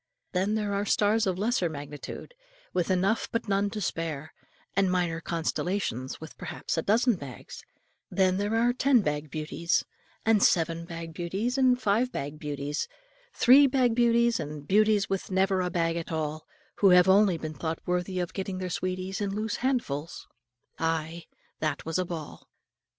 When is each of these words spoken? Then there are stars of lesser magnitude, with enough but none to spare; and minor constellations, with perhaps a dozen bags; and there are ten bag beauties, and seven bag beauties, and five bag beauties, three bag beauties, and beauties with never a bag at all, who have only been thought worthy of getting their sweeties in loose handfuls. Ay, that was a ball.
Then 0.31 0.55
there 0.55 0.73
are 0.73 0.83
stars 0.83 1.27
of 1.27 1.37
lesser 1.37 1.69
magnitude, 1.69 2.33
with 2.73 2.89
enough 2.89 3.29
but 3.31 3.47
none 3.47 3.69
to 3.69 3.79
spare; 3.79 4.33
and 4.75 4.89
minor 4.89 5.21
constellations, 5.21 6.19
with 6.19 6.35
perhaps 6.39 6.75
a 6.75 6.81
dozen 6.81 7.17
bags; 7.17 7.63
and 8.09 8.39
there 8.39 8.55
are 8.55 8.73
ten 8.73 9.01
bag 9.01 9.29
beauties, 9.29 9.85
and 10.25 10.41
seven 10.41 10.85
bag 10.85 11.13
beauties, 11.13 11.55
and 11.55 11.79
five 11.79 12.11
bag 12.11 12.39
beauties, 12.39 12.87
three 13.35 13.67
bag 13.67 13.93
beauties, 13.93 14.39
and 14.39 14.67
beauties 14.67 15.07
with 15.07 15.29
never 15.29 15.61
a 15.61 15.69
bag 15.69 15.97
at 15.97 16.11
all, 16.11 16.47
who 16.77 16.89
have 16.89 17.07
only 17.07 17.37
been 17.37 17.53
thought 17.53 17.77
worthy 17.85 18.19
of 18.19 18.33
getting 18.33 18.57
their 18.57 18.71
sweeties 18.71 19.21
in 19.21 19.29
loose 19.29 19.57
handfuls. 19.57 20.27
Ay, 20.79 21.25
that 21.59 21.85
was 21.85 21.99
a 21.99 22.05
ball. 22.05 22.49